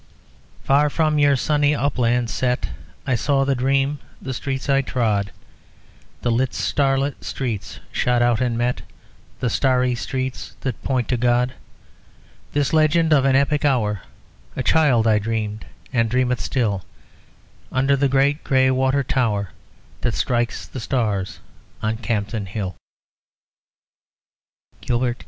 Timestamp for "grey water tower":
18.43-19.51